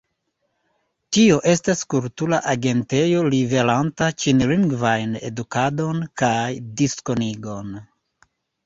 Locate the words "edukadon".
5.31-6.03